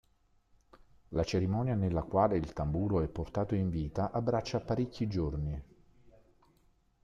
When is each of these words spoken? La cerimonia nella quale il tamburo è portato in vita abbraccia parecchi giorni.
La 1.09 1.23
cerimonia 1.23 1.75
nella 1.75 2.01
quale 2.01 2.35
il 2.35 2.53
tamburo 2.53 3.01
è 3.01 3.07
portato 3.07 3.53
in 3.53 3.69
vita 3.69 4.09
abbraccia 4.09 4.59
parecchi 4.59 5.05
giorni. 5.07 5.63